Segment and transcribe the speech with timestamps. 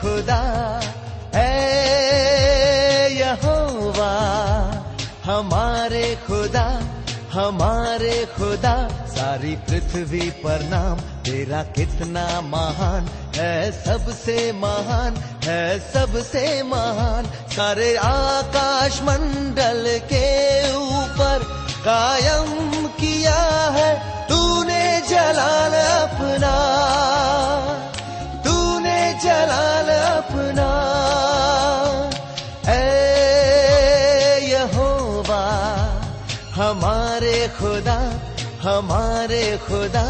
[0.00, 0.40] خدا
[1.34, 1.48] اے
[3.12, 4.14] یہووا
[5.26, 6.68] ہمارے خدا
[7.34, 8.74] ہمارے خدا،
[9.14, 15.14] ساری پرتھوی پر نام، تیرا کتنا مہان ہے، سب سے مہان
[15.46, 20.26] ہے، سب سے مہان، سارے آکاش منڈل کے
[20.74, 21.42] اوپر
[21.82, 23.94] قائم کیا ہے
[24.28, 26.56] تو نے جلال اپنا
[28.44, 29.79] تو نے جلال
[36.60, 37.98] ہمارے خدا
[38.64, 40.04] ہمارے خدا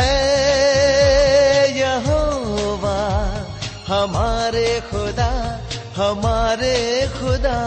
[0.00, 0.12] اے
[1.74, 3.00] یہووا
[3.88, 5.30] ہمارے خدا
[5.98, 7.58] ہمارے خدا۔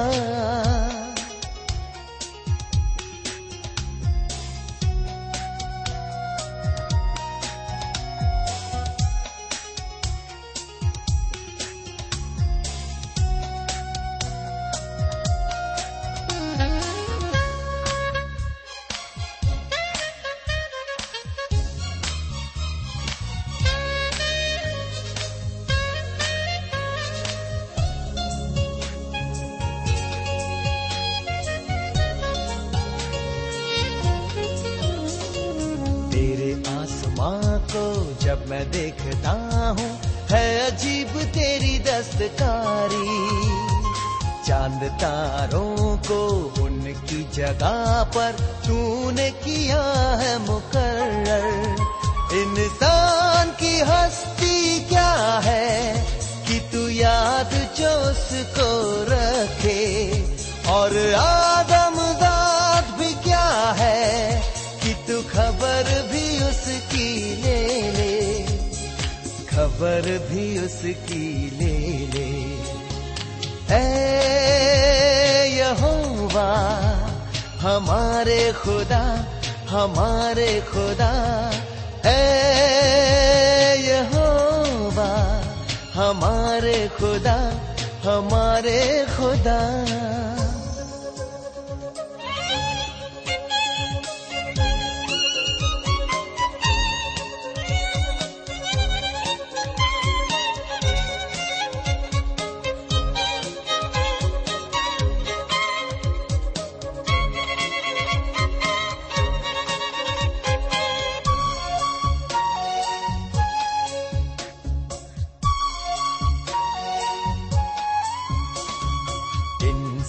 [38.32, 39.32] جب میں دیکھتا
[39.80, 39.98] ہوں،
[40.32, 43.40] ہے عجیب تیری دستکاری۔
[44.48, 48.32] چاند تاروں کو ان کی جگہ پر
[48.64, 51.66] تو نے کیا ہے مقرر۔
[52.32, 55.94] انسان کی ہستی کیا ہے؟
[56.48, 60.12] کہ تو یاد جو اس کو رکھے۔
[60.66, 61.51] اور آدم
[69.82, 72.62] خبر بھی اس کی لے لے۔
[73.74, 73.88] اے
[75.48, 76.54] یہووا،
[77.64, 79.24] ہمارے خدا
[79.72, 81.50] ہمارے خدا۔
[82.04, 82.22] اے
[83.80, 85.42] یہووا،
[85.96, 87.50] ہمارے خدا
[88.06, 89.84] ہمارے خدا۔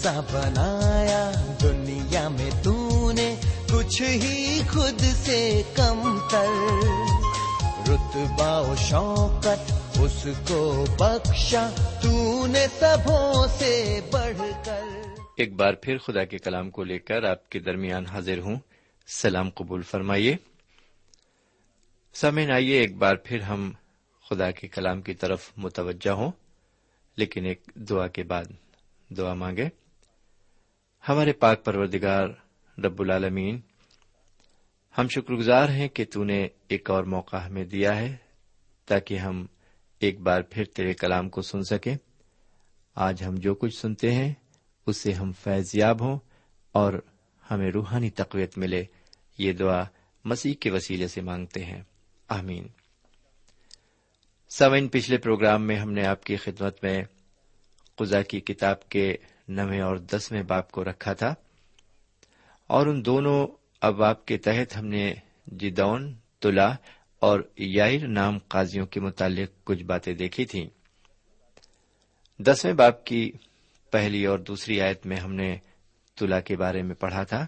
[0.04, 1.32] انسا بنایا
[1.62, 3.34] دنیا میں تو نے
[3.72, 6.46] کچھ ہی خود سے کم تر۔
[7.88, 11.68] رتبہ و شوکت اس کو بخشا
[12.02, 14.82] تو نے سبوں سے بڑھ کر۔
[15.36, 18.56] ایک بار پھر خدا کے کلام کو لے کر آپ کے درمیان حاضر ہوں۔
[19.06, 20.36] سلام قبول فرمائیے۔
[22.14, 23.72] سمن آئیے ایک بار پھر ہم
[24.30, 26.30] خدا کے کلام کی طرف متوجہ ہوں،
[27.16, 28.44] لیکن ایک دعا کے بعد
[29.08, 29.81] دعا مانگے
[31.08, 32.28] ہمارے پاک پروردگار
[32.80, 33.60] رب العالمین،
[34.98, 38.16] ہم شکر گزار ہیں کہ تو نے ایک اور موقع ہمیں دیا ہے
[38.86, 39.46] تاکہ ہم
[39.98, 41.96] ایک بار پھر تیرے کلام کو سن سکیں۔
[42.94, 44.34] آج ہم جو کچھ سنتے ہیں
[44.86, 46.18] اس سے ہم فیض یاب ہوں
[46.72, 46.92] اور
[47.50, 48.84] ہمیں روحانی تقویت ملے۔
[49.38, 49.84] یہ دعا
[50.24, 51.82] مسیح کے وسیلے سے مانگتے ہیں۔
[52.28, 52.68] آمین۔
[54.48, 57.04] سوئن پچھلے پروگرام میں ہم نے آپ کی خدمت میں
[57.96, 59.16] قزا کی کتاب کے
[59.54, 61.34] نویں اور دسویں باپ کو رکھا تھا۔
[62.66, 63.46] اور ان دونوں
[63.80, 65.14] اباب کے تحت ہم نے
[65.46, 66.74] جدون، تلا
[67.18, 70.66] اور یائر نام قاضیوں کے متعلق کچھ باتیں دیکھی تھیں۔
[72.38, 73.32] دسویں باپ کی
[73.90, 75.56] پہلی اور دوسری آیت میں ہم نے
[76.14, 77.46] تلا کے بارے میں پڑھا تھا۔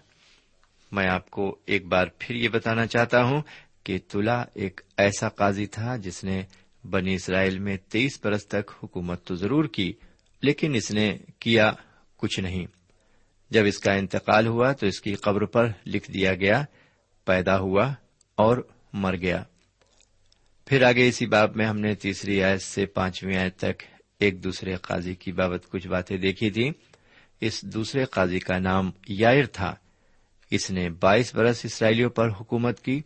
[0.91, 3.41] میں آپ کو ایک بار پھر یہ بتانا چاہتا ہوں
[3.83, 6.43] کہ تلا ایک ایسا قاضی تھا جس نے
[6.89, 9.93] بنی اسرائیل میں تیئیس برس تک حکومت تو ضرور کی،
[10.41, 11.73] لیکن اس نے کیا
[12.25, 12.65] کچھ نہیں۔
[13.49, 16.65] جب اس کا انتقال ہوا تو اس کی قبر پر لکھ دیا گیا،
[17.25, 17.93] پیدا ہوا
[18.35, 19.43] اور مر گیا۔
[20.65, 23.83] پھر آگے اسی باب میں ہم نے تیسری آیت سے پانچویں آیت تک
[24.19, 26.71] ایک دوسرے قاضی کی بابت کچھ باتیں دیکھی تھی
[27.41, 29.75] اس دوسرے قاضی کا نام یائر تھا۔
[30.51, 33.01] اس نے بائیس برس اسرائیلیوں پر حکومت کی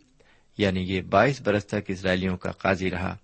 [0.58, 3.16] یعنی یہ بائیس برس تک اسرائیلیوں کا قاضی رہا۔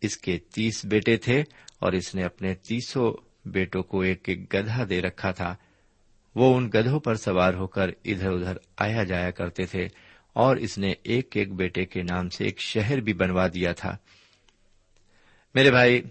[0.00, 1.40] اس کے تیس بیٹے تھے
[1.78, 5.56] اور اس نے اپنے تیسوں بیٹوں کو ایک ایک گدھا دے رکھا تھا۔
[6.34, 9.88] وہ ان گدھوں پر سوار ہو کر ادھر ادھر آیا جایا کرتے تھے
[10.32, 13.96] اور اس نے ایک ایک بیٹے کے نام سے ایک شہر بھی بنوا دیا تھا۔
[15.54, 16.02] میرے بھائی،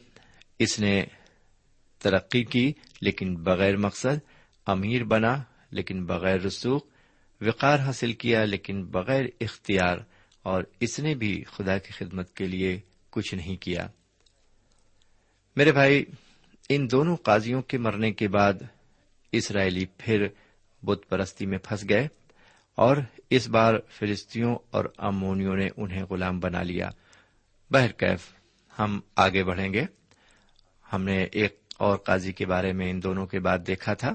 [0.59, 1.03] اس نے
[1.99, 4.19] ترقی کی، لیکن بغیر مقصد
[4.65, 6.85] امیر بنا، لیکن بغیر رسوخ
[7.41, 9.97] وقار حاصل کیا، لیکن بغیر اختیار،
[10.43, 12.79] اور اس نے بھی خدا کی خدمت کے لیے
[13.09, 13.87] کچھ نہیں کیا۔
[15.55, 16.05] میرے بھائی
[16.69, 18.53] ان دونوں قاضیوں کے مرنے کے بعد
[19.31, 20.27] اسرائیلی پھر
[20.83, 22.07] بت پرستی میں پھنس گئے
[22.75, 22.97] اور
[23.29, 26.89] اس بار فلسطینوں اور امونیوں نے انہیں غلام بنا لیا۔
[27.71, 28.33] بہرکیف
[28.79, 29.83] ہم آگے بڑھیں گے۔
[30.93, 34.13] ہم نے ایک اور قاضی کے بارے میں ان دونوں کے بعد دیکھا تھا،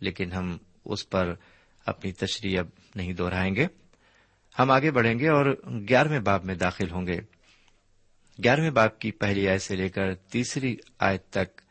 [0.00, 1.34] لیکن ہم اس پر
[1.86, 3.66] اپنی تشریح اب نہیں دوہرائیں گے۔
[4.58, 5.46] ہم آگے بڑھیں گے اور
[5.88, 7.20] گیارہویں باب میں داخل ہوں گے۔
[8.44, 11.61] گیارہویں باپ کی پہلی آیت سے لے کر تیسری آیت تک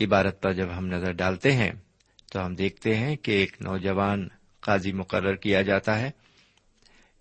[0.00, 1.72] عبارت پر جب ہم نظر ڈالتے ہیں
[2.32, 4.28] تو ہم دیکھتے ہیں کہ ایک نوجوان
[4.60, 6.10] قاضی مقرر کیا جاتا ہے۔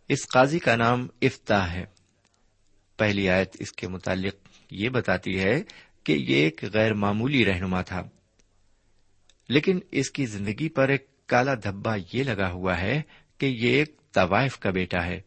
[0.09, 1.85] اس قاضی کا نام افتاح ہے۔
[2.97, 4.35] پہلی آیت اس کے متعلق
[4.71, 5.63] یہ بتاتی ہے
[6.03, 8.01] کہ یہ ایک غیر معمولی رہنما تھا۔
[9.49, 13.01] لیکن اس کی زندگی پر ایک کالا دھبا یہ لگا ہوا ہے
[13.37, 15.21] کہ یہ ایک طوائف کا بیٹا ہے۔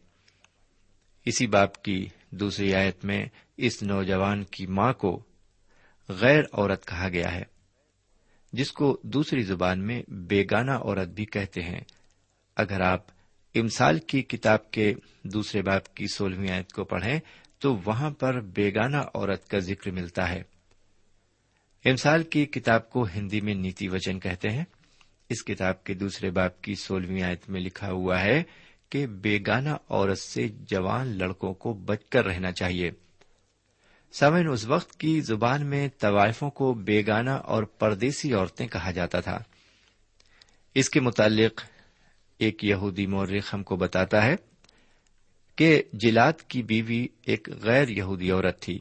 [1.25, 3.25] اسی باپ کی دوسری آیت میں
[3.57, 5.23] اس نوجوان کی ماں کو
[6.09, 7.43] غیر عورت کہا گیا ہے،
[8.53, 11.81] جس کو دوسری زبان میں بیگانہ عورت بھی کہتے ہیں۔
[12.55, 13.05] اگر آپ
[13.55, 14.93] امسال کی کتاب کے
[15.23, 17.19] دوسرے باپ کی سولہویں آیت کو پڑھیں،
[17.59, 20.43] تو وہاں پر بیگانہ عورت کا ذکر ملتا ہے۔
[21.85, 24.65] امسال کی کتاب کو ہندی میں نیتی وچن کہتے ہیں۔
[25.29, 28.43] اس کتاب کے دوسرے باپ کی سولہویں آیت میں لکھا ہوا ہے
[28.89, 32.91] کہ بیگانہ عورت سے جوان لڑکوں کو بچ کر رہنا چاہیے۔
[34.11, 39.37] سمن اس وقت کی زبان میں طوائفوں کو بیگانہ اور پردیسی عورتیں کہا جاتا تھا۔
[40.75, 41.61] اس کے متعلق
[42.37, 44.35] ایک یہودی مورخ ہم کو بتاتا ہے
[45.55, 48.79] کہ جلات کی بیوی ایک غیر یہودی عورت تھی۔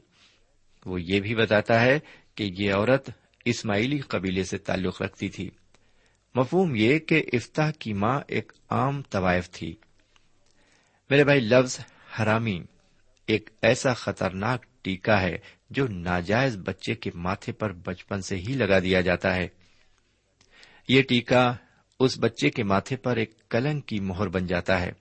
[0.87, 1.99] وہ یہ بھی بتاتا ہے
[2.35, 3.11] کہ یہ عورت
[3.45, 5.50] اسماعیلی قبیلے سے تعلق رکھتی تھی۔
[6.35, 9.76] مفہوم یہ کہ افتاح کی ماں ایک عام طوائف تھی۔
[11.11, 11.80] میرے بھائی، لفظ
[12.21, 12.62] حرامی
[13.26, 15.37] ایک ایسا خطرناک ٹیکا ہے
[15.71, 19.49] جو ناجائز بچے کے ماتھے پر بچپن سے ہی لگا دیا جاتا ہے۔
[20.88, 21.55] یہ ٹیکا
[22.00, 24.93] اس بچے کے ماتھے پر ایک کلنگ کی مہر بن جاتا ہے۔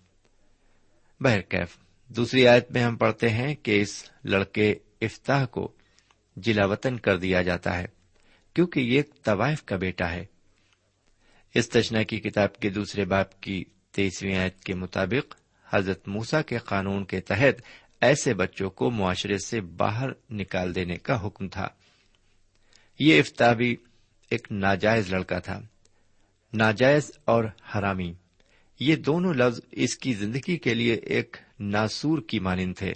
[1.19, 1.77] بہرکیف
[2.07, 5.71] دوسری آیت میں ہم پڑھتے ہیں کہ اس لڑکے افتاح کو
[6.37, 7.85] جلا وطن کر دیا جاتا ہے،
[8.53, 10.25] کیونکہ یہ ایک طوائف کا بیٹا ہے۔
[11.53, 15.35] اس تشنا کی کتاب کے دوسرے باپ کی تیسویں آیت کے مطابق
[15.73, 17.61] حضرت موسا کے قانون کے تحت
[18.05, 21.67] ایسے بچوں کو معاشرے سے باہر نکال دینے کا حکم تھا۔
[22.99, 23.75] یہ افتا بھی
[24.29, 25.61] ایک ناجائز لڑکا تھا،
[26.53, 28.13] ناجائز اور حرامی۔
[28.79, 32.93] یہ دونوں لفظ اس کی زندگی کے لیے ایک ناسور کی مانند تھے۔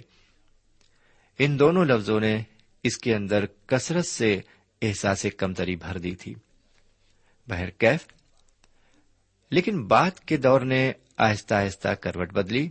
[1.38, 2.42] ان دونوں لفظوں نے
[2.82, 4.40] اس کے اندر کثرت سے
[4.82, 6.34] احساس کمتری بھر دی تھی۔
[7.48, 8.06] بہرکیف،
[9.50, 12.68] لیکن بات کے دور نے آہستہ آہستہ کروٹ بدلی۔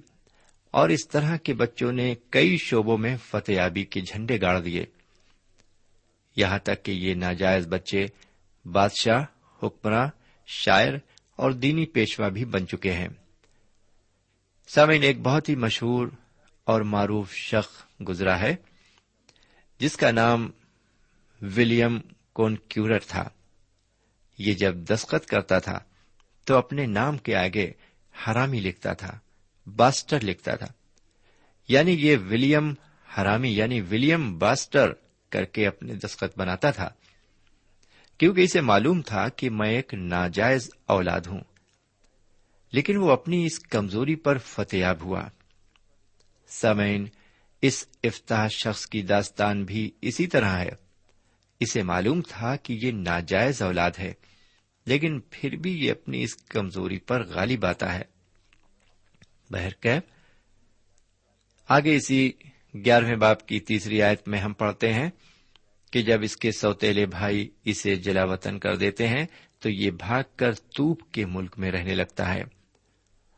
[0.71, 4.85] اور اس طرح کے بچوں نے کئی شعبوں میں فتحیابی کے جھنڈے گاڑ دیے۔
[6.35, 8.05] یہاں تک کہ یہ ناجائز بچے
[8.65, 9.25] بادشاہ،
[9.63, 10.07] حکمراں،
[10.47, 10.93] شاعر
[11.35, 13.07] اور دینی پیشوا بھی بن چکے ہیں۔
[14.67, 16.07] سامعین، ایک بہت ہی مشہور
[16.63, 18.55] اور معروف شخص گزرا ہے،
[19.79, 20.51] جس کا نام
[21.41, 21.99] ولیم
[22.33, 23.29] کونکیورر تھا۔
[24.37, 25.79] یہ جب دستخط کرتا تھا،
[26.43, 27.71] تو اپنے نام کے آگے
[28.27, 29.19] حرامی لکھتا تھا۔
[29.65, 30.67] باسٹر لکھتا تھا۔
[31.67, 32.73] یعنی یہ ولیم
[33.17, 34.91] حرامی یعنی ولیم باسٹر
[35.29, 36.89] کر کے اپنے دستخط بناتا تھا۔
[38.17, 41.41] کیونکہ اسے معلوم تھا کہ میں ایک ناجائز اولاد ہوں۔
[42.71, 45.23] لیکن وہ اپنی اس کمزوری پر فتح ہوا۔
[46.47, 47.07] سمین
[47.61, 50.69] اس افتاح شخص کی داستان بھی اسی طرح ہے۔
[51.59, 54.13] اسے معلوم تھا کہ یہ ناجائز اولاد ہے،
[54.85, 58.18] لیکن پھر بھی یہ اپنی اس کمزوری پر غالب آتا ہے۔
[59.51, 60.01] بہرکیب
[61.69, 62.31] آگے اسی
[62.85, 65.09] گیارہویں باپ کی تیسری آیت میں ہم پڑھتے ہیں
[65.91, 69.25] کہ جب اس کے سوتےلے بھائی اسے جلا وطن کر دیتے ہیں
[69.59, 72.43] تو یہ بھاگ کر توپ کے ملک میں رہنے لگتا ہے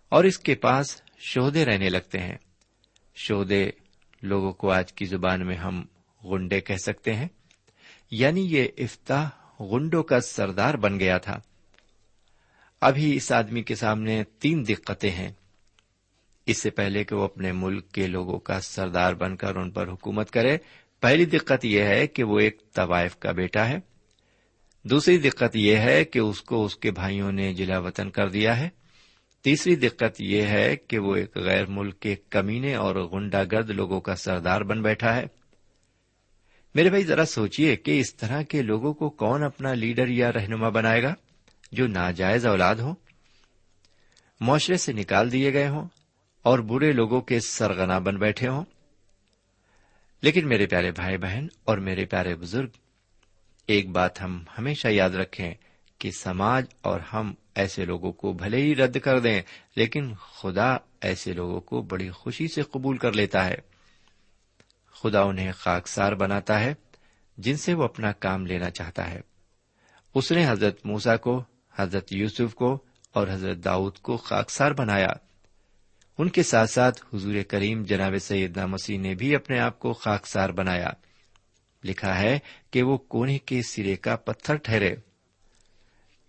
[0.09, 2.37] اور اس کے پاس شہدے رہنے لگتے ہیں۔
[3.15, 3.69] شہدے
[4.21, 5.85] لوگوں کو آج کی زبان میں ہم
[6.25, 7.27] گنڈے کہہ سکتے ہیں۔
[8.11, 11.39] یعنی یہ افتاح گنڈوں کا سردار بن گیا تھا۔
[12.81, 15.31] ابھی اس آدمی کے سامنے تین دقتیں ہیں۔
[16.45, 19.87] اس سے پہلے کہ وہ اپنے ملک کے لوگوں کا سردار بن کر ان پر
[19.87, 20.57] حکومت کرے،
[20.99, 23.77] پہلی دقت یہ ہے کہ وہ ایک طوائف کا بیٹا ہے۔
[24.83, 28.59] دوسری دقت یہ ہے کہ اس کو اس کے بھائیوں نے جلا وطن کر دیا
[28.59, 28.69] ہے۔
[29.43, 34.01] تیسری دقت یہ ہے کہ وہ ایک غیر ملک کے کمینے اور گنڈا گرد لوگوں
[34.01, 35.23] کا سردار بن بیٹھا ہے۔
[36.75, 40.69] میرے بھائی، ذرا سوچیے کہ اس طرح کے لوگوں کو کون اپنا لیڈر یا رہنما
[40.69, 41.13] بنائے گا
[41.71, 42.93] جو ناجائز اولاد ہو
[44.39, 45.87] معاشرے سے نکال دیے گئے ہوں۔
[46.43, 48.65] اور برے لوگوں کے سرگنا بن بیٹھے ہوں۔
[50.21, 52.69] لیکن میرے پیارے بھائی بہن اور میرے پیارے بزرگ،
[53.67, 55.53] ایک بات ہم ہمیشہ یاد رکھیں
[55.97, 59.41] کہ سماج اور ہم ایسے لوگوں کو بھلے ہی رد کر دیں،
[59.75, 63.55] لیکن خدا ایسے لوگوں کو بڑی خوشی سے قبول کر لیتا ہے۔
[64.91, 66.73] خدا انہیں خاکسار بناتا ہے،
[67.37, 69.21] جن سے وہ اپنا کام لینا چاہتا ہے۔
[70.15, 71.43] اس نے حضرت موسا کو،
[71.75, 75.13] حضرت یوسف کو اور حضرت داؤد کو خاکسار بنایا۔
[76.17, 80.49] ان کے ساتھ ساتھ حضور کریم جناب سیدنا مسیح نے بھی اپنے آپ کو خاکسار
[80.49, 80.89] بنایا۔
[81.83, 82.39] لکھا ہے
[82.71, 84.95] کہ وہ کونے کے سرے کا پتھر ٹھہرے۔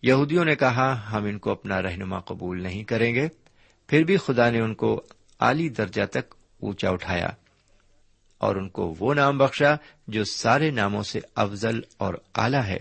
[0.03, 3.29] یہودیوں نے کہا، ہم ان کو اپنا رہنما قبول نہیں کریں گے۔
[3.87, 5.03] پھر بھی خدا نے ان کو
[5.41, 7.29] اعلی درجہ تک اونچا اٹھایا۔
[8.39, 9.75] اور ان کو وہ نام بخشا
[10.09, 12.79] جو سارے ناموں سے افضل اور اعلی ہے۔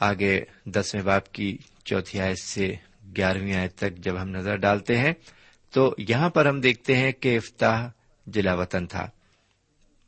[0.00, 2.74] آگے دسویں باپ کی چوتھی آیت سے
[3.16, 5.12] گیارہویں آیت تک جب ہم نظر ڈالتے ہیں،
[5.70, 7.88] تو یہاں پر ہم دیکھتے ہیں کہ افتاح
[8.26, 9.10] جلا وطن تھا۔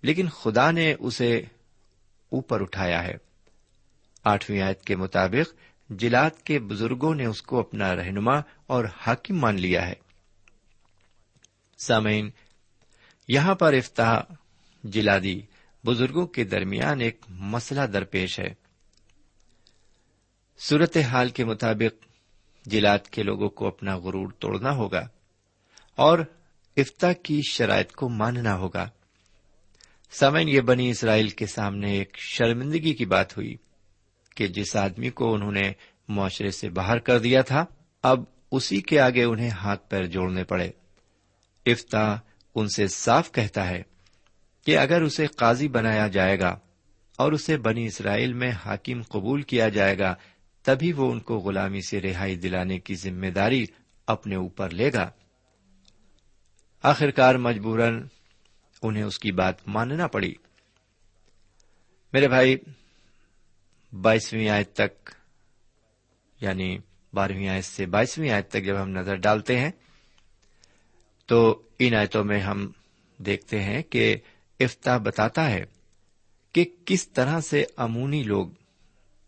[0.02, 1.36] لیکن خدا نے اسے
[2.30, 3.14] اوپر اٹھایا ہے۔
[4.24, 5.54] آٹھویں آیت کے مطابق
[5.90, 9.94] جلات کے بزرگوں نے اس کو اپنا رہنما اور حاکم مان لیا ہے۔
[11.78, 12.30] سامعین،
[13.28, 14.20] یہاں پر افتاح
[14.84, 15.40] جلادی
[15.86, 18.54] بزرگوں کے درمیان ایک مسئلہ درپیش ہے۔
[20.58, 22.09] صورت حال کے مطابق
[22.66, 25.08] جلاد کے لوگوں کو اپنا غرور توڑنا ہوگا
[25.96, 26.18] اور
[26.76, 28.88] افتا کی شرائط کو ماننا ہوگا۔
[30.10, 33.56] سمن یہ بنی اسرائیل کے سامنے ایک شرمندگی کی بات ہوئی
[34.36, 35.72] کہ جس آدمی کو انہوں نے
[36.08, 37.64] معاشرے سے باہر کر دیا تھا،
[38.02, 40.70] اب اسی کے آگے انہیں ہاتھ پیر جوڑنے پڑے۔
[41.66, 42.16] افتا
[42.54, 43.82] ان سے صاف کہتا ہے
[44.66, 46.58] کہ اگر اسے قاضی بنایا جائے گا
[47.16, 50.14] اور اسے بنی اسرائیل میں حاکم قبول کیا جائے گا
[50.62, 53.66] تبھی وہ ان کو غلامی سے رہائی دلانے کی ذمہ داری
[54.06, 55.10] اپنے اوپر لے گا۔
[56.82, 58.06] آخرکار مجبوراً
[58.82, 60.34] انہیں اس کی بات ماننا پڑی۔
[62.12, 62.56] میرے بھائی،
[63.92, 65.10] بائیسویں آیت تک
[66.40, 66.78] یعنی
[67.14, 69.70] بارہویں آیت سے بائیسویں آیت تک جب ہم نظر ڈالتے ہیں،
[71.26, 72.72] تو ان آیتوں میں ہم
[73.18, 74.16] دیکھتے ہیں کہ
[74.60, 75.64] افتاح بتاتا ہے
[76.52, 78.48] کہ کس طرح سے امونی لوگ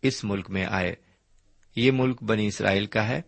[0.02, 0.94] اس ملک میں آئے۔
[1.76, 3.22] یہ ملک بنی اسرائیل کا ہے،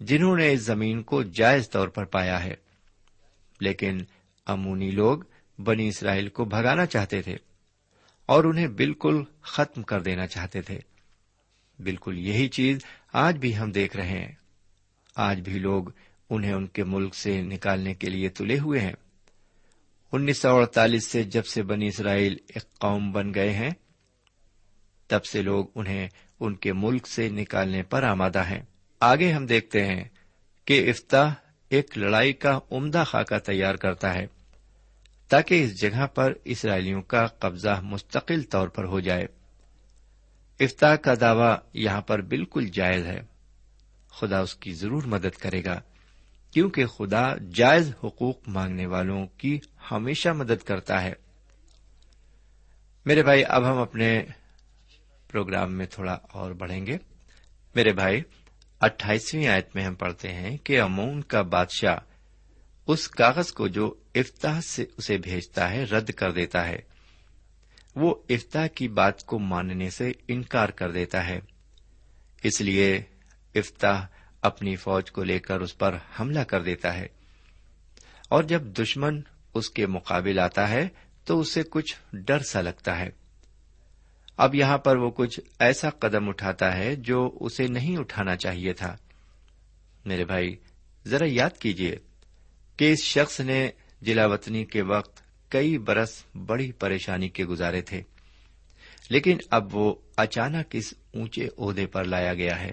[0.00, 2.54] جنہوں نے اس زمین کو جائز طور پر پایا ہے۔
[3.60, 3.98] لیکن
[4.46, 5.18] امونی لوگ
[5.58, 7.36] بنی اسرائیل کو بھگانا چاہتے تھے
[8.26, 10.80] اور انہیں بالکل ختم کر دینا چاہتے تھے۔
[11.78, 12.78] بالکل یہی چیز
[13.12, 14.32] آج بھی ہم دیکھ رہے ہیں۔
[15.16, 15.84] آج بھی لوگ
[16.30, 18.92] انہیں ان کے ملک سے نکالنے کے لیے تلے ہوئے ہیں۔
[20.12, 23.70] انیس سو اڑتالیس سے جب سے بنی اسرائیل ایک قوم بن گئے ہیں،
[25.06, 26.08] تب سے لوگ انہیں
[26.40, 28.62] ان کے ملک سے نکالنے پر آمادہ ہیں۔
[29.00, 30.04] آگے ہم دیکھتے ہیں
[30.64, 31.34] کہ افتاح
[31.68, 34.26] ایک لڑائی کا عمدہ خاکہ تیار کرتا ہے،
[35.28, 39.26] تاکہ اس جگہ پر اسرائیلیوں کا قبضہ مستقل طور پر ہو جائے۔
[40.60, 43.20] افتا کا دعوی یہاں پر بالکل جائز ہے۔
[44.10, 45.80] خدا اس کی ضرور مدد کرے گا،
[46.50, 49.58] کیونکہ خدا جائز حقوق مانگنے والوں کی
[49.90, 51.12] ہمیشہ مدد کرتا ہے۔
[53.06, 54.22] میرے بھائی، اب ہم اپنے
[55.28, 56.98] پروگرام میں تھوڑا اور بڑھیں گے۔
[57.74, 58.22] میرے بھائی،
[58.80, 61.96] اٹھائیسویں آیت میں ہم پڑھتے ہیں کہ امون کا بادشاہ
[62.86, 66.78] اس کاغذ کو جو افتاح سے اسے بھیجتا ہے، رد کر دیتا ہے۔
[67.96, 71.40] وہ افتاح کی بات کو ماننے سے انکار کر دیتا ہے۔
[72.42, 73.02] اس لیے
[73.54, 74.06] افتاح
[74.40, 77.06] اپنی فوج کو لے کر اس پر حملہ کر دیتا ہے۔
[78.28, 79.20] اور جب دشمن
[79.54, 80.88] اس کے مقابل آتا ہے،
[81.24, 83.27] تو اسے کچھ ڈر سا لگتا ہے۔
[84.38, 88.96] اب یہاں پر وہ کچھ ایسا قدم اٹھاتا ہے جو اسے نہیں اٹھانا چاہیے تھا۔
[90.04, 90.56] میرے بھائی،
[91.06, 91.96] ذرا یاد کیجیے
[92.76, 93.70] کہ اس شخص نے
[94.02, 98.02] جلا وطنی کے وقت کئی برس بڑی پریشانی کے گزارے تھے،
[99.10, 102.70] لیکن اب وہ اچانک اس اونچے عہدے پر لایا گیا ہے۔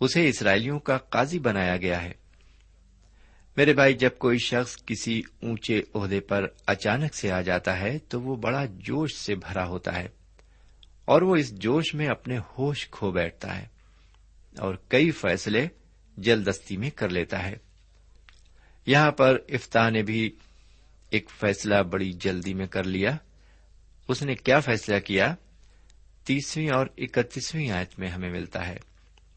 [0.00, 2.12] اسے اسرائیلیوں کا قاضی بنایا گیا ہے۔
[3.56, 8.20] میرے بھائی، جب کوئی شخص کسی اونچے عہدے پر اچانک سے آ جاتا ہے تو
[8.20, 10.19] وہ بڑا جوش سے بھرا ہوتا ہے۔
[11.10, 13.66] اور وہ اس جوش میں اپنے ہوش کھو بیٹھتا ہے
[14.58, 15.68] اور کئی فیصلے
[16.16, 17.56] جلدستی میں کر لیتا ہے۔
[18.86, 20.30] یہاں پر افتاح نے بھی
[21.10, 23.16] ایک فیصلہ بڑی جلدی میں کر لیا۔
[24.08, 25.34] اس نے کیا فیصلہ کیا؟
[26.24, 28.76] تیسویں اور اکتیسویں آیت میں ہمیں ملتا ہے۔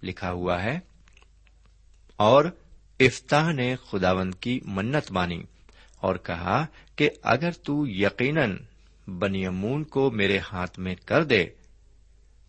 [0.03, 0.79] لکھا ہوا ہے،
[2.15, 2.45] اور
[2.99, 5.43] افتاح نے خداوند کی منت مانی
[5.97, 6.65] اور کہا
[6.95, 8.57] کہ اگر تو یقیناً
[9.07, 11.45] بنی امون کو میرے ہاتھ میں کر دے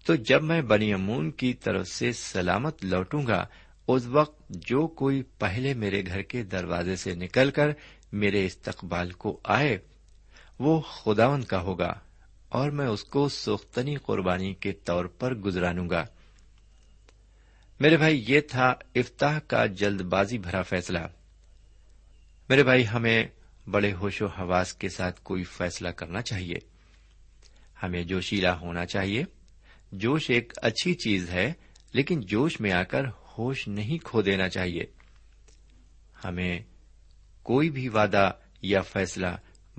[0.04, 3.46] تو جب میں بنی امون کی طرف سے سلامت لوٹوں گا،
[3.88, 7.68] اس وقت جو کوئی پہلے میرے گھر کے دروازے سے نکل کر
[8.12, 9.78] میرے استقبال کو آئے،
[10.58, 11.94] وہ خداون کا ہوگا
[12.48, 16.06] اور میں اس کو سختنی قربانی کے طور پر گزرانوں گا۔
[17.80, 20.98] میرے بھائی، یہ تھا افتاح کا جلد بازی بھرا فیصلہ۔
[22.48, 23.26] میرے بھائی، ہمیں
[23.70, 26.56] بڑے ہوش و حواس کے ساتھ کوئی فیصلہ کرنا چاہیے۔
[27.82, 29.24] ہمیں جوشیلا ہونا چاہیے۔
[29.94, 31.52] جوش ایک اچھی چیز ہے،
[31.92, 33.04] لیکن جوش میں آ کر
[33.38, 34.84] ہوش نہیں کھو دینا چاہیے۔
[36.24, 36.60] ہمیں
[37.42, 38.30] کوئی بھی وعدہ
[38.62, 39.26] یا فیصلہ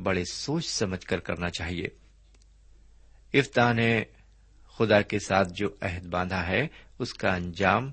[0.03, 1.87] بڑے سوچ سمجھ کر کرنا چاہیے۔
[3.33, 4.03] افتاح نے
[4.77, 6.67] خدا کے ساتھ جو عہد باندھا ہے،
[6.99, 7.91] اس کا انجام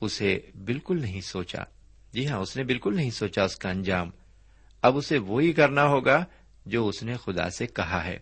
[0.00, 1.62] اسے بالکل نہیں سوچا۔
[2.12, 4.10] جی ہاں اس نے بالکل نہیں سوچا اس کا انجام۔
[4.82, 6.24] اب اسے وہی کرنا ہوگا
[6.66, 8.18] جو اس نے خدا سے کہا ہے۔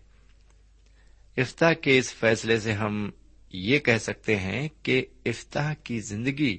[1.36, 3.10] افتاح کے اس فیصلے سے ہم
[3.52, 6.58] یہ کہہ سکتے ہیں کہ افتاح کی زندگی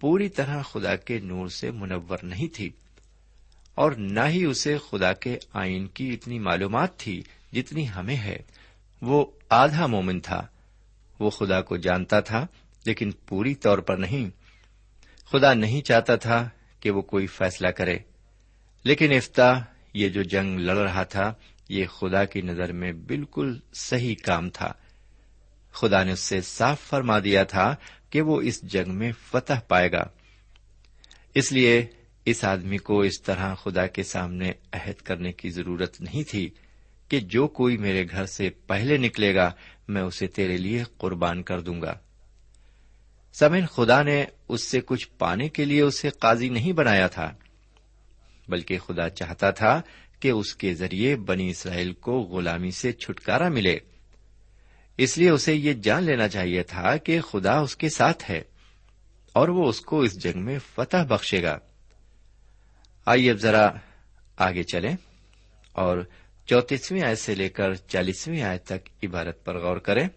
[0.00, 2.70] پوری طرح خدا کے نور سے منور نہیں تھی
[3.74, 8.36] اور نہ ہی اسے خدا کے آئین کی اتنی معلومات تھی جتنی ہمیں ہے۔
[9.02, 10.46] وہ آدھا مومن تھا۔
[11.20, 12.46] وہ خدا کو جانتا تھا،
[12.84, 14.30] لیکن پوری طور پر نہیں۔
[15.32, 16.48] خدا نہیں چاہتا تھا
[16.80, 17.98] کہ وہ کوئی فیصلہ کرے۔
[18.84, 19.60] لیکن افتاح،
[19.94, 21.34] یہ جو جنگ لڑ رہا تھا
[21.68, 24.72] یہ خدا کی نظر میں بالکل صحیح کام تھا۔
[25.72, 27.76] خدا نے اس سے صاف فرما دیا تھا
[28.10, 30.04] کہ وہ اس جنگ میں فتح پائے گا۔
[31.34, 31.86] اس لیے
[32.24, 36.50] اس آدمی کو اس طرح خدا کے سامنے عہد کرنے کی ضرورت نہیں تھی
[37.08, 39.52] کہ جو کوئی میرے گھر سے پہلے نکلے گا،
[39.88, 41.98] میں اسے تیرے لیے قربان کر دوں گا۔
[43.32, 47.34] سمن خدا نے اس سے کچھ پانے کے لیے اسے قاضی نہیں بنایا تھا،
[48.48, 49.82] بلکہ خدا چاہتا تھا
[50.20, 53.78] کہ اس کے ذریعے بنی اسرائیل کو غلامی سے چھٹکارا ملے۔
[54.98, 58.42] اس لیے اسے یہ جان لینا چاہیے تھا کہ خدا اس کے ساتھ ہے
[59.32, 61.58] اور وہ اس کو اس جنگ میں فتح بخشے گا۔
[63.06, 63.70] آئیے اب ذرا
[64.36, 64.96] آگے چلیں
[65.72, 65.98] اور
[66.46, 70.08] چوتیسویں آیت سے لے کر چالیسویں آیت تک عبارت پر غور کریں۔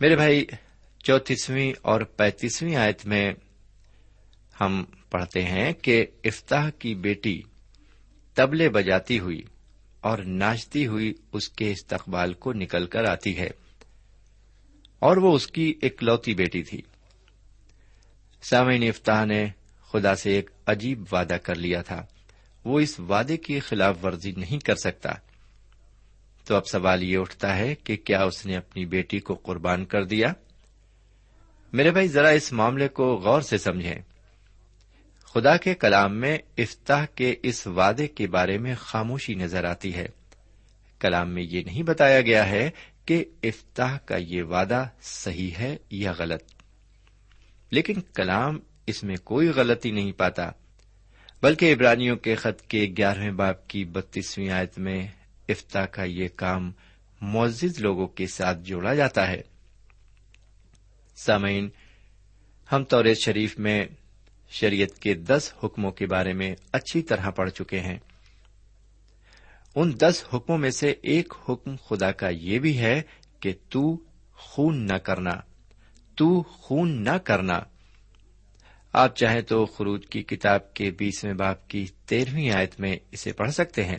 [0.00, 0.46] میرے بھائی
[1.02, 3.32] چوتیسویں اور پینتیسویں آیت میں
[4.60, 7.42] ہم پڑھتے ہیں کہ افتاح کی بیٹی
[8.38, 9.42] تبلے بجاتی ہوئی
[10.00, 13.50] اور ناچتی ہوئی اس کے استقبال کو نکل کر آتی ہے۔
[14.98, 16.82] اور وہ اس کی اکلوتی بیٹی تھی۔
[18.42, 19.46] سامعین افتاح نے
[19.92, 22.06] خدا سے ایک عجیب وعدہ کر لیا تھا۔
[22.64, 25.12] وہ اس وعدے کی خلاف ورزی نہیں کر سکتا۔
[26.44, 30.04] تو اب سوال یہ اٹھتا ہے کہ کیا اس نے اپنی بیٹی کو قربان کر
[30.04, 30.32] دیا؟
[31.72, 34.17] میرے بھائی، ذرا اس معاملے کو غور سے سمجھیں۔
[35.34, 40.06] خدا کے کلام میں افتاح کے اس وعدے کے بارے میں خاموشی نظر آتی ہے۔
[40.98, 42.70] کلام میں یہ نہیں بتایا گیا ہے
[43.04, 46.42] کہ افتاح کا یہ وعدہ صحیح ہے یا غلط۔
[47.70, 50.50] لیکن کلام اس میں کوئی غلطی نہیں پاتا،
[51.42, 55.06] بلکہ ابرانیوں کے خط کے گیارہویں باپ کی بتیسویں آیت میں
[55.48, 56.72] افتاح کا یہ کام
[57.20, 59.42] معزز لوگوں کے ساتھ جوڑا جاتا ہے۔
[61.16, 61.68] سامعین،
[62.72, 63.84] ہم طور شریف میں
[64.48, 67.98] شریعت کے دس حکموں کے بارے میں اچھی طرح پڑھ چکے ہیں۔
[69.74, 73.02] ان دس حکموں میں سے ایک حکم خدا کا یہ بھی ہے
[73.40, 73.96] کہ تو
[74.32, 75.30] خون نہ کرنا۔
[76.16, 77.60] تو خون نہ کرنا۔
[78.92, 83.50] آپ چاہیں تو خروج کی کتاب کے بیسویں باپ کی تیرہویں آیت میں اسے پڑھ
[83.50, 83.96] سکتے ہیں۔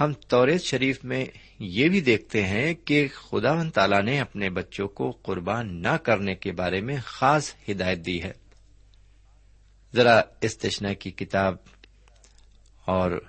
[0.00, 1.26] ہم توریت شریف میں
[1.58, 6.34] یہ بھی دیکھتے ہیں کہ خدا و تعالی نے اپنے بچوں کو قربان نہ کرنے
[6.34, 8.47] کے بارے میں خاص ہدایت دی ہے۔
[9.94, 11.54] ذرا استشنا کی کتاب
[12.84, 13.20] اور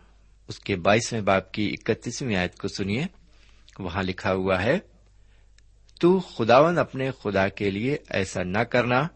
[0.47, 3.05] اس کے بائیسویں باپ کی اکتیسویں آیت کو سنیے۔
[3.79, 4.79] وہاں لکھا ہوا ہے،
[6.01, 9.07] تو خداون اپنے خدا کے لیے ایسا نہ کرنا،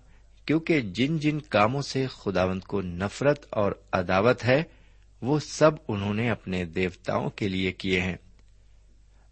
[0.46, 4.64] کیونکہ جن جن کاموں سے خداوند کو نفرت اور عداوت ہے،
[5.22, 8.16] وہ سب انہوں نے اپنے دیوتاؤں کے لیے کیے ہیں۔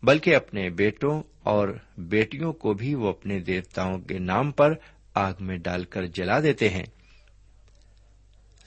[0.04, 4.74] بلکہ اپنے بیٹوں اور بیٹیوں کو بھی وہ اپنے دیوتاؤں کے نام پر
[5.14, 6.86] آگ میں ڈال کر جلا دیتے ہیں۔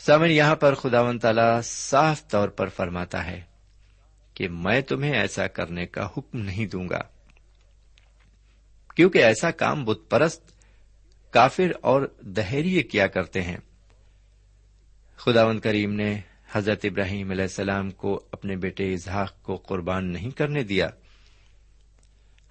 [0.07, 3.43] سامن یہاں پر خداون تعالی صاف طور پر فرماتا ہے
[4.35, 7.01] کہ میں تمہیں ایسا کرنے کا حکم نہیں دوں گا۔
[8.97, 10.53] کیونکہ ایسا کام بت پرست،
[11.31, 13.57] کافر اور دہریے کیا کرتے ہیں۔
[15.17, 16.21] خداون کریم نے
[16.53, 20.88] حضرت ابراہیم علیہ السلام کو اپنے بیٹے اظہاق کو قربان نہیں کرنے دیا۔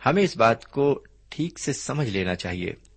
[0.06, 2.93] ہمیں اس بات کو ٹھیک سے سمجھ لینا چاہیے۔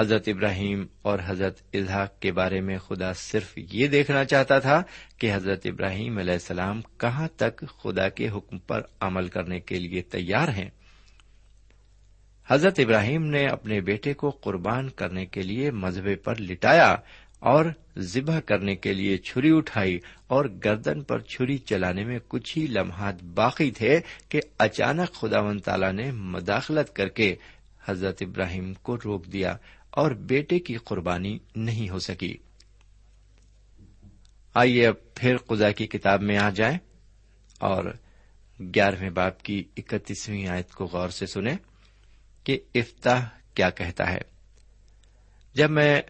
[0.00, 4.82] حضرت ابراہیم اور حضرت اظہاق کے بارے میں خدا صرف یہ دیکھنا چاہتا تھا
[5.18, 10.02] کہ حضرت ابراہیم علیہ السلام کہاں تک خدا کے حکم پر عمل کرنے کے لیے
[10.02, 10.70] تیار ہیں۔
[12.46, 16.96] حضرت ابراہیم نے اپنے بیٹے کو قربان کرنے کے لیے مذہبے پر لٹایا
[17.38, 17.64] اور
[17.98, 23.22] ذبح کرنے کے لیے چھری اٹھائی اور گردن پر چھری چلانے میں کچھ ہی لمحات
[23.22, 27.36] باقی تھے کہ اچانک خدا و تعالی نے مداخلت کر کے
[27.88, 29.56] حضرت ابراہیم کو روک دیا۔
[29.90, 32.36] اور بیٹے کی قربانی نہیں ہو سکی۔
[34.54, 36.78] آئیے اب پھر خدا کی کتاب میں آ جائیں
[37.58, 37.84] اور
[38.60, 41.56] گیارہویں باپ کی اکتیسویں آیت کو غور سے سنیں
[42.44, 44.20] کہ افتاح کیا کہتا ہے۔
[45.54, 46.02] جب میں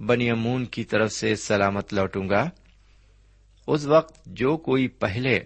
[0.00, 2.50] بنی امون کی طرف سے سلامت لوٹوں گا،
[3.66, 5.40] اس وقت جو کوئی پہلے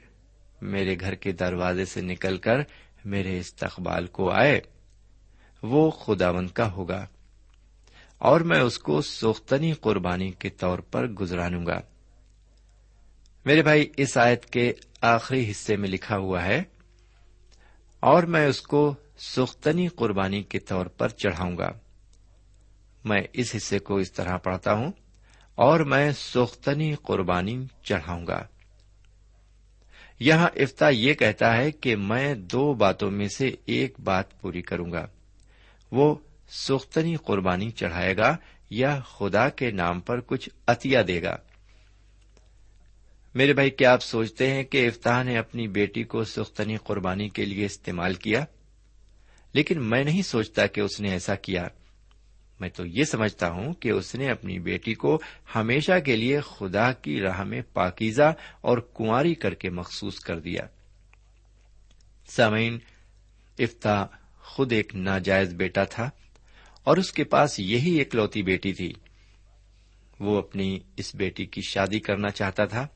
[0.62, 2.56] میرے گھر کے دروازے سے نکل کر
[3.04, 4.60] میرے استقبال کو آئے،
[5.62, 7.06] وہ خداون کا ہوگا۔
[8.18, 11.80] اور میں اس کو سوختنی قربانی کے طور پر گزرانوں گا۔
[13.44, 16.62] میرے بھائی، اس آیت کے آخری حصے میں لکھا ہوا ہے،
[18.02, 21.70] اور میں اس کو سختنی قربانی کے طور پر چڑھاؤں گا۔
[23.04, 24.92] میں اس حصے کو اس طرح پڑھتا ہوں،
[25.54, 28.42] اور میں سختنی قربانی چڑھاؤں گا۔
[30.20, 34.92] یہاں افتا یہ کہتا ہے کہ میں دو باتوں میں سے ایک بات پوری کروں
[34.92, 35.06] گا،
[35.92, 36.14] وہ
[36.48, 38.36] سختنی قربانی چڑھائے گا
[38.70, 41.36] یا خدا کے نام پر کچھ عطیہ دے گا۔
[43.34, 47.44] میرے بھائی، کیا آپ سوچتے ہیں کہ افتا نے اپنی بیٹی کو سختنی قربانی کے
[47.44, 48.44] لیے استعمال کیا؟
[49.52, 51.68] لیکن میں نہیں سوچتا کہ اس نے ایسا کیا۔
[52.60, 55.20] میں تو یہ سمجھتا ہوں کہ اس نے اپنی بیٹی کو
[55.54, 60.60] ہمیشہ کے لیے خدا کی راہ میں پاکیزہ اور کنواری کر کے مخصوص کر دیا۔
[62.26, 62.78] سامعین
[63.58, 64.06] افتا
[64.40, 66.10] خود ایک ناجائز بیٹا تھا۔
[66.86, 68.92] اور اس کے پاس یہی اکلوتی بیٹی تھی۔
[70.20, 72.86] وہ اپنی اس بیٹی کی شادی کرنا چاہتا تھا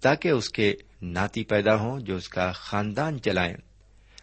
[0.00, 3.56] تاکہ اس کے ناتی پیدا ہوں جو اس کا خاندان چلائیں۔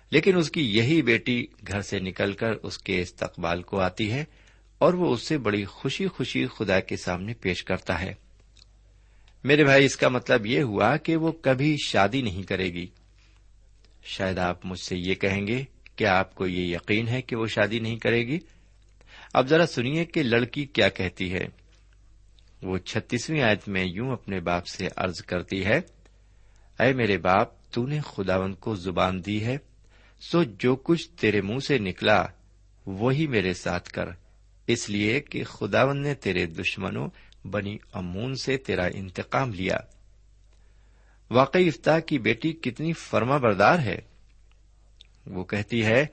[0.10, 4.26] لیکن اس کی یہی بیٹی گھر سے نکل کر اس کے استقبال کو آتی ہے
[4.78, 8.14] اور وہ اس سے بڑی خوشی خوشی خدا کے سامنے پیش کرتا ہے۔
[9.44, 12.88] میرے بھائی، اس کا مطلب یہ ہوا کہ وہ کبھی شادی نہیں کرے گی۔
[14.04, 15.64] شاید آپ مجھ سے یہ کہیں گے
[16.02, 18.40] کیا آپ کو یہ یقین ہے کہ وہ شادی نہیں کرے گی؟
[19.34, 21.46] اب ذرا سنیے کہ لڑکی کیا کہتی ہے۔
[22.62, 25.82] وہ چھتیسویں آیت میں یوں اپنے باپ سے ارض کرتی ہے،
[26.80, 29.58] اے میرے باپ، تو نے خداون کو زبان دی ہے،
[30.20, 32.26] سو جو کچھ تیرے منہ سے نکلا،
[32.86, 34.06] وہی میرے ساتھ کر۔
[34.68, 37.08] اس لیے کہ خداون نے تیرے دشمنوں،
[37.48, 39.78] بنی امون سے تیرا انتقام لیا۔
[41.30, 44.11] واقعی افتا کی بیٹی کتنی فرما بردار ہے۔
[45.28, 46.06] وہ کہتی ہے،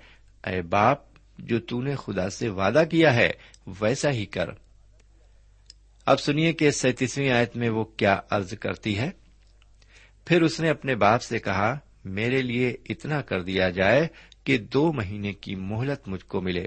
[0.46, 0.98] اے باپ،
[1.38, 3.30] جو تو نے خدا سے وعدہ کیا ہے،
[3.80, 4.50] ویسا ہی کر۔
[6.06, 9.10] اب سنیے کہ سینتیسویں آیت میں وہ کیا عرض کرتی ہے۔
[10.24, 14.08] پھر اس نے اپنے باپ سے کہا، میرے لیے اتنا کر دیا جائے
[14.44, 16.66] کہ دو مہینے کی مہلت مجھ کو ملے،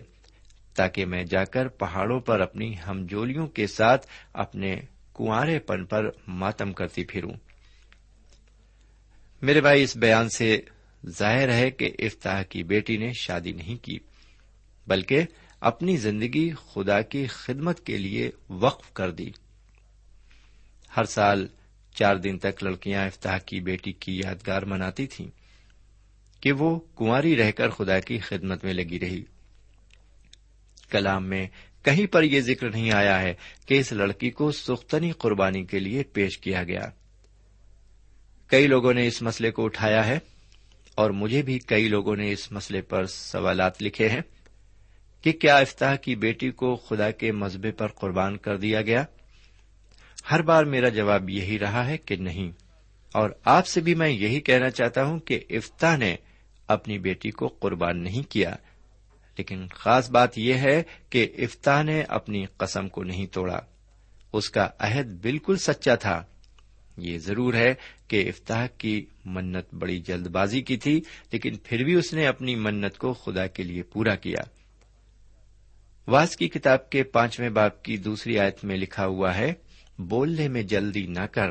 [0.76, 4.76] تاکہ میں جا کر پہاڑوں پر اپنی ہمجولیوں کے ساتھ اپنے
[5.14, 7.34] کنوارے پن پر ماتم کرتی پھروں۔
[9.42, 10.62] میرے بھائی، اس بیان سے
[11.10, 14.00] ظاہر ہے کہ افتاح کی بیٹی نے شادی نہیں کی،
[14.88, 15.22] بلکہ
[15.60, 19.32] اپنی زندگی خدا کی خدمت کے لیے وقف کر دی۔
[20.98, 21.48] ہر سال
[21.96, 25.28] چار دن تک لڑکیاں افتاح کی بیٹی کی یادگار مناتی تھیں
[26.42, 29.24] کہ وہ کنواری رہ کر خدا کی خدمت میں لگی رہی۔
[30.90, 31.48] کلام میں
[31.84, 33.34] کہیں پر یہ ذکر نہیں آیا ہے
[33.66, 36.90] کہ اس لڑکی کو سختنی قربانی کے لیے پیش کیا گیا۔
[38.48, 40.20] کئی لوگوں نے اس مسئلے کو اٹھایا ہے۔
[40.96, 44.22] اور مجھے بھی کئی لوگوں نے اس مسئلے پر سوالات لکھے ہیں
[45.22, 49.06] کہ کیا افتاح کی بیٹی کو خدا کے مذہبے پر قربان کر دیا گیا؟
[50.32, 52.52] ہر بار میرا جواب یہی رہا ہے کہ نہیں،
[53.14, 56.16] اور آپ سے بھی میں یہی کہنا چاہتا ہوں کہ افتاح نے
[56.68, 58.56] اپنی بیٹی کو قربان نہیں کیا۔
[59.38, 63.60] لیکن خاص بات یہ ہے کہ افتاح نے اپنی قسم کو نہیں توڑا۔
[64.34, 66.24] اس کا عہد بالکل سچا تھا۔
[66.98, 67.74] یہ ضرور ہے
[68.08, 71.02] کہ افتاح کی منت بڑی جلد بازی کی تھی،
[71.32, 74.42] لیکن پھر بھی اس نے اپنی منت کو خدا کے لیے پورا کیا۔
[76.08, 79.54] واس کی کتاب کے پانچویں باپ کی دوسری آیت میں لکھا ہوا ہے،
[80.00, 81.48] بولنے میں جلدی نہ کر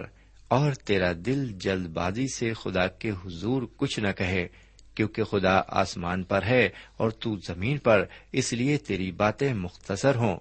[0.48, 4.48] اور تیرا دل جلد بازی سے خدا کے حضور کچھ نہ کہے،
[4.94, 10.36] کیونکہ خدا آسمان پر ہے اور تو زمین پر، اس لیے تیری باتیں مختصر ہوں۔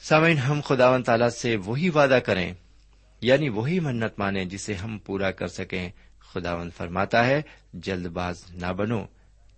[0.00, 2.52] سامعین، ہم خدا و تعالی سے وہی وعدہ کریں۔
[3.20, 7.42] یعنی وہی منت مانیں جسے ہم پورا کر سکیں۔ خداوند فرماتا ہے،
[7.74, 9.04] جلد باز نہ بنو۔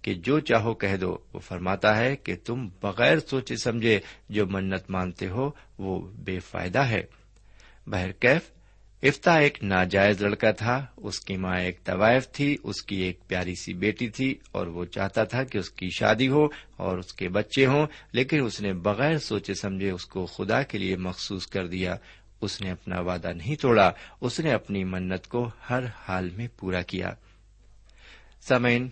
[0.03, 4.91] کہ جو چاہو کہہ دو، وہ فرماتا ہے کہ تم بغیر سوچے سمجھے جو منت
[4.91, 7.03] مانتے ہو، وہ بے فائدہ ہے۔
[7.87, 8.51] بہرکیف
[9.03, 13.55] افتا ایک ناجائز لڑکا تھا، اس کی ماں ایک طوائف تھی، اس کی ایک پیاری
[13.55, 16.47] سی بیٹی تھی، اور وہ چاہتا تھا کہ اس کی شادی ہو
[16.77, 20.79] اور اس کے بچے ہوں، لیکن اس نے بغیر سوچے سمجھے اس کو خدا کے
[20.79, 21.97] لیے مخصوص کر دیا۔
[22.41, 26.83] اس نے اپنا وعدہ نہیں توڑا، اس نے اپنی منت کو ہر حال میں پورا
[26.83, 27.11] کیا۔
[28.41, 28.89] سمین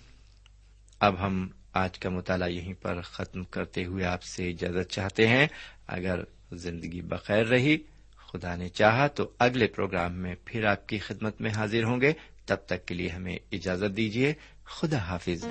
[1.00, 5.46] اب ہم آج کا مطالعہ یہیں پر ختم کرتے ہوئے آپ سے اجازت چاہتے ہیں۔
[5.86, 6.20] اگر
[6.52, 7.78] زندگی بخیر رہی،
[8.16, 12.12] خدا نے چاہا تو اگلے پروگرام میں پھر آپ کی خدمت میں حاضر ہوں گے۔
[12.46, 14.34] تب تک کے لیے ہمیں اجازت دیجیے
[14.64, 15.44] خدا حافظ۔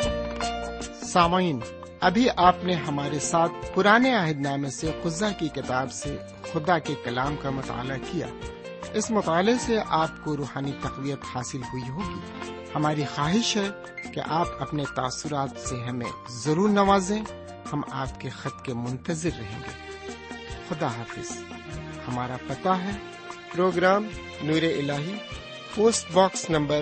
[1.07, 1.59] سامعین،
[1.99, 6.17] ابھی آپ نے ہمارے ساتھ پرانے عہد نامے سے خزہ کی کتاب سے
[6.53, 8.27] خدا کے کلام کا مطالعہ کیا۔
[8.93, 12.19] اس مطالعے سے آپ کو روحانی تقویت حاصل ہوئی ہوگی۔
[12.75, 13.69] ہماری خواہش ہے
[14.13, 17.21] کہ آپ اپنے تاثرات سے ہمیں ضرور نوازیں۔
[17.73, 19.97] ہم آپ کے خط کے منتظر رہیں گے۔
[20.69, 21.37] خدا حافظ۔
[22.07, 22.91] ہمارا پتا ہے،
[23.53, 24.03] programme
[24.43, 24.91] Noor al
[25.75, 26.81] post box number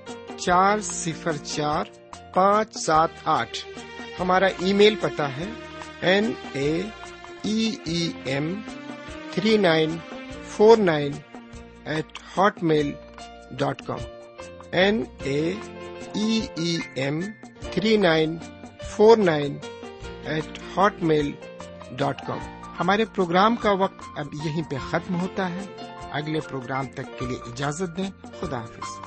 [0.41, 1.85] چار صفر چار
[2.33, 3.57] پانچ سات آٹھ۔
[4.19, 5.45] ہمارا ای میل پتا ہے۔
[6.01, 6.81] N A
[8.25, 8.61] M
[9.31, 9.97] three nine
[10.43, 11.11] four nine
[11.85, 12.19] eight
[12.63, 12.91] Hotmail
[13.51, 13.99] dot com.
[14.71, 15.53] N A
[16.95, 17.19] M
[17.71, 18.37] three nine
[18.83, 19.57] four nine
[20.25, 20.59] eight
[21.03, 21.31] Hotmail
[21.91, 22.39] dot com.
[22.79, 25.65] ہمارے پروگرام کا وقت اب یہیں پہ ختم ہوتا ہے۔
[26.11, 29.00] اگلے پروگرام تک کے لیے اجازت دیں۔ خدا حافظ۔